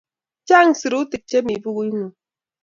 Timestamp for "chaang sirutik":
0.47-1.23